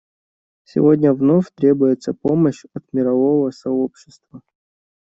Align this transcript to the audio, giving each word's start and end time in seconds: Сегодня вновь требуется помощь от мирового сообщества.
Сегодня 0.63 1.13
вновь 1.13 1.51
требуется 1.53 2.15
помощь 2.15 2.63
от 2.73 2.85
мирового 2.91 3.51
сообщества. 3.51 4.41